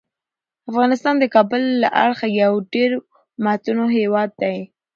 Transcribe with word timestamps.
افغانستان 0.69 1.15
د 1.19 1.25
کابل 1.35 1.63
له 1.81 1.87
اړخه 2.03 2.27
یو 2.41 2.53
ډیر 2.73 2.91
متنوع 3.43 3.89
هیواد 3.99 4.29
دی. 4.41 4.57